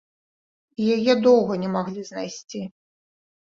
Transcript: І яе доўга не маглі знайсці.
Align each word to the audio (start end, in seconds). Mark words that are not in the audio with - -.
І 0.85 0.87
яе 0.95 1.13
доўга 1.25 1.53
не 1.65 1.69
маглі 1.75 2.01
знайсці. 2.09 2.65